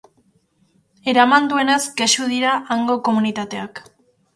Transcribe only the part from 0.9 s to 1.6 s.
Eraman